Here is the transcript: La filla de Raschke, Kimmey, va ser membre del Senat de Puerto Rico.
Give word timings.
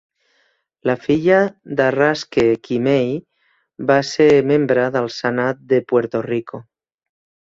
La 0.89 0.93
filla 1.01 1.35
de 1.81 1.85
Raschke, 1.95 2.45
Kimmey, 2.67 3.13
va 3.93 3.97
ser 4.13 4.27
membre 4.53 4.87
del 4.97 5.11
Senat 5.17 5.63
de 5.75 5.83
Puerto 5.93 6.23
Rico. 6.31 6.63